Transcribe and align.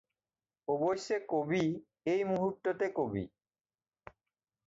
অৱশ্যে 0.75 1.19
ক'বি, 1.33 1.59
এই 2.13 2.25
মুহূৰ্ত্ততে 2.31 2.89
ক'বি। 2.95 3.25